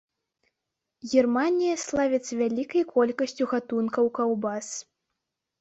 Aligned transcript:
Германія 1.11 1.75
славіцца 1.83 2.33
вялікай 2.41 2.83
колькасцю 2.95 3.43
гатункаў 3.53 4.05
каўбас. 4.17 4.67